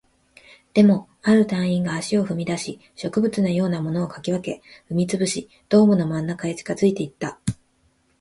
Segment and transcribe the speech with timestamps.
[0.73, 7.39] でも、ある隊員が足を踏み出し、植物のようなものを掻き分け、踏み潰し、ドームの真ん中へと近づいていった